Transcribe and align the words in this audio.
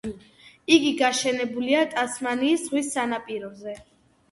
იგი 0.77 0.93
გაშენებულია 1.01 1.85
ტასმანიის 1.93 2.65
ზღვის 2.71 2.93
სანაპიროზე. 2.97 3.79